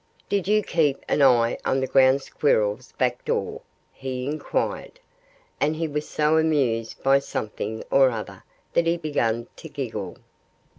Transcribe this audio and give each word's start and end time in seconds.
"Did 0.29 0.47
you 0.47 0.63
keep 0.63 1.05
an 1.07 1.21
eye 1.21 1.59
on 1.63 1.79
the 1.79 1.85
Ground 1.85 2.23
Squirrel's 2.23 2.91
back 2.93 3.23
door?" 3.23 3.61
he 3.93 4.25
inquired. 4.25 4.99
And 5.59 5.75
he 5.75 5.87
was 5.87 6.09
so 6.09 6.39
amused 6.39 7.03
by 7.03 7.19
something 7.19 7.83
or 7.91 8.09
other 8.09 8.43
that 8.73 8.87
he 8.87 8.97
began 8.97 9.45
to 9.57 9.69
giggle. 9.69 10.17